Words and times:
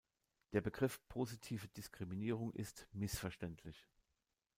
Der 0.53 0.61
Begriff 0.61 0.99
„positive 1.09 1.67
Diskriminierung“ 1.67 2.51
ist 2.53 2.87
missverständlich. 2.91 3.87